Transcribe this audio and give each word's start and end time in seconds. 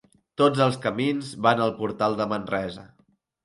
Tots 0.41 0.63
els 0.65 0.79
camins 0.85 1.31
van 1.49 1.63
al 1.67 1.77
portal 1.85 2.19
de 2.23 2.31
Manresa. 2.35 2.91